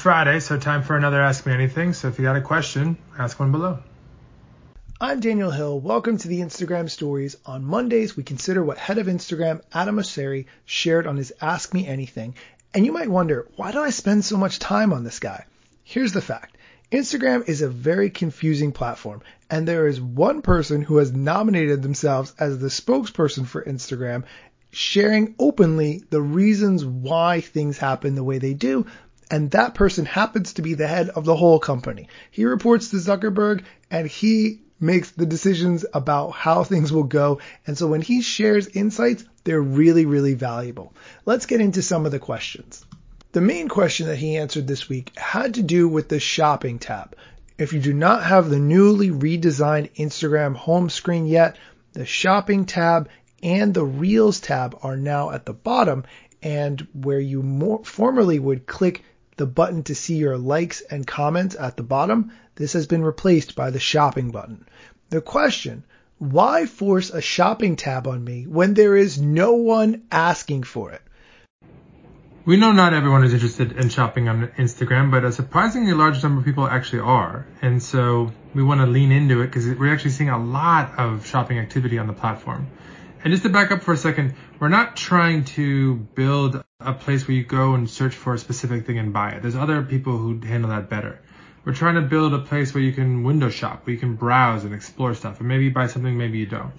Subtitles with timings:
[0.00, 1.92] Friday, so time for another Ask Me Anything.
[1.92, 3.80] So if you got a question, ask one below.
[4.98, 5.78] I'm Daniel Hill.
[5.78, 7.36] Welcome to the Instagram Stories.
[7.44, 11.86] On Mondays, we consider what head of Instagram Adam Mosseri shared on his Ask Me
[11.86, 12.34] Anything.
[12.72, 15.44] And you might wonder, why do I spend so much time on this guy?
[15.84, 16.56] Here's the fact.
[16.90, 19.20] Instagram is a very confusing platform,
[19.50, 24.24] and there is one person who has nominated themselves as the spokesperson for Instagram,
[24.72, 28.86] sharing openly the reasons why things happen the way they do,
[29.30, 32.08] and that person happens to be the head of the whole company.
[32.30, 37.40] He reports to Zuckerberg, and he makes the decisions about how things will go.
[37.66, 40.94] And so when he shares insights, they're really, really valuable.
[41.26, 42.84] Let's get into some of the questions.
[43.32, 47.14] The main question that he answered this week had to do with the shopping tab.
[47.58, 51.56] If you do not have the newly redesigned Instagram home screen yet,
[51.92, 53.08] the shopping tab
[53.42, 56.04] and the reels tab are now at the bottom
[56.42, 59.04] and where you more formerly would click
[59.40, 63.56] the button to see your likes and comments at the bottom, this has been replaced
[63.56, 64.66] by the shopping button.
[65.08, 65.82] The question,
[66.18, 71.00] why force a shopping tab on me when there is no one asking for it?
[72.44, 76.40] We know not everyone is interested in shopping on Instagram, but a surprisingly large number
[76.40, 77.46] of people actually are.
[77.62, 81.26] And so we want to lean into it because we're actually seeing a lot of
[81.26, 82.68] shopping activity on the platform.
[83.24, 87.28] And just to back up for a second, we're not trying to build a place
[87.28, 89.42] where you go and search for a specific thing and buy it.
[89.42, 91.20] There's other people who handle that better.
[91.64, 94.64] We're trying to build a place where you can window shop, where you can browse
[94.64, 96.72] and explore stuff, and maybe buy something, maybe you don't.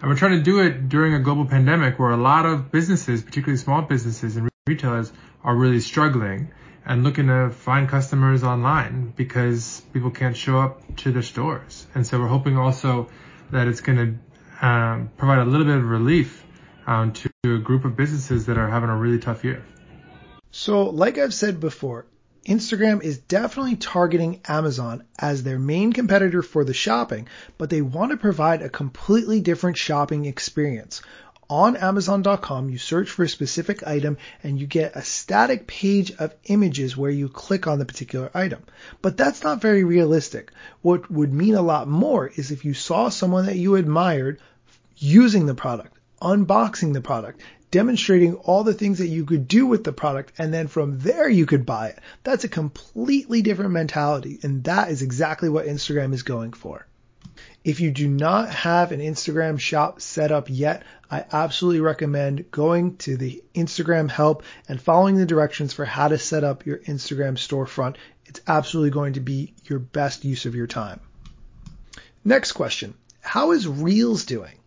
[0.00, 3.22] And we're trying to do it during a global pandemic where a lot of businesses,
[3.22, 5.10] particularly small businesses and retailers
[5.42, 6.50] are really struggling
[6.84, 11.86] and looking to find customers online because people can't show up to their stores.
[11.94, 13.08] And so we're hoping also
[13.50, 14.20] that it's going
[14.60, 16.44] to um, provide a little bit of relief
[16.88, 19.62] Um, to a group of businesses that are having a really tough year.
[20.50, 22.06] So, like I've said before,
[22.46, 27.28] Instagram is definitely targeting Amazon as their main competitor for the shopping,
[27.58, 31.02] but they want to provide a completely different shopping experience
[31.50, 36.34] on Amazon.com, you search for a specific item and you get a static page of
[36.44, 38.62] images where you click on the particular item.
[39.00, 40.52] But that's not very realistic.
[40.82, 44.40] What would mean a lot more is if you saw someone that you admired
[44.98, 47.40] using the product, unboxing the product,
[47.70, 51.28] demonstrating all the things that you could do with the product, and then from there
[51.28, 51.98] you could buy it.
[52.24, 56.86] That's a completely different mentality, and that is exactly what Instagram is going for.
[57.64, 62.96] If you do not have an Instagram shop set up yet, I absolutely recommend going
[62.98, 67.34] to the Instagram help and following the directions for how to set up your Instagram
[67.34, 67.96] storefront.
[68.26, 71.00] It's absolutely going to be your best use of your time.
[72.24, 72.94] Next question.
[73.20, 74.58] How is Reels doing?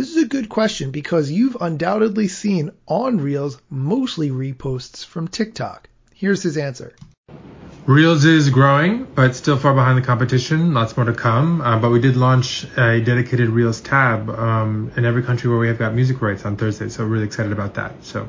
[0.00, 5.90] This is a good question because you've undoubtedly seen on Reels mostly reposts from TikTok.
[6.14, 6.94] Here's his answer.
[7.84, 10.72] Reels is growing, but still far behind the competition.
[10.72, 11.60] Lots more to come.
[11.60, 15.68] Uh, but we did launch a dedicated Reels tab um, in every country where we
[15.68, 16.88] have got music rights on Thursday.
[16.88, 18.02] So really excited about that.
[18.02, 18.26] So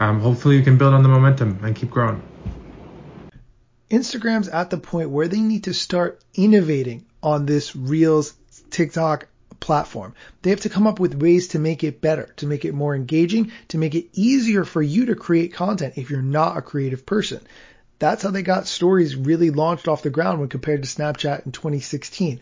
[0.00, 2.22] um, hopefully you can build on the momentum and keep growing.
[3.90, 8.32] Instagram's at the point where they need to start innovating on this Reels
[8.70, 9.28] TikTok
[9.64, 10.14] platform.
[10.42, 12.94] They have to come up with ways to make it better, to make it more
[12.94, 17.06] engaging, to make it easier for you to create content if you're not a creative
[17.06, 17.40] person.
[17.98, 21.52] That's how they got stories really launched off the ground when compared to Snapchat in
[21.52, 22.40] 2016.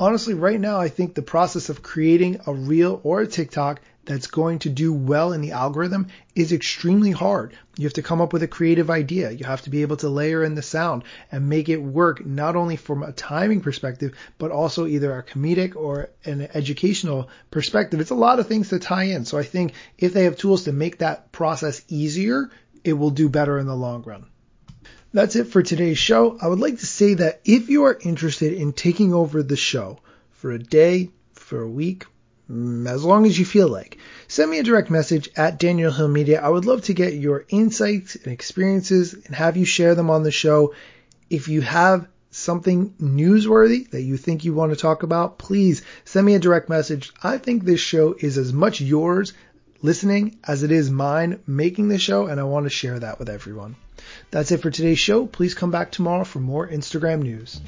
[0.00, 4.26] Honestly, right now, I think the process of creating a reel or a TikTok that's
[4.26, 7.54] going to do well in the algorithm is extremely hard.
[7.76, 9.30] You have to come up with a creative idea.
[9.30, 12.56] You have to be able to layer in the sound and make it work not
[12.56, 18.00] only from a timing perspective, but also either a comedic or an educational perspective.
[18.00, 19.26] It's a lot of things to tie in.
[19.26, 22.50] So I think if they have tools to make that process easier,
[22.84, 24.24] it will do better in the long run.
[25.12, 26.38] That's it for today's show.
[26.40, 29.98] I would like to say that if you are interested in taking over the show
[30.30, 32.06] for a day, for a week,
[32.50, 36.08] Mm, as long as you feel like, send me a direct message at Daniel Hill
[36.08, 36.40] Media.
[36.40, 40.22] I would love to get your insights and experiences and have you share them on
[40.22, 40.74] the show.
[41.28, 46.26] If you have something newsworthy that you think you want to talk about, please send
[46.26, 47.12] me a direct message.
[47.22, 49.34] I think this show is as much yours
[49.82, 53.28] listening as it is mine making the show, and I want to share that with
[53.28, 53.76] everyone.
[54.30, 55.26] That's it for today's show.
[55.26, 57.60] Please come back tomorrow for more Instagram news.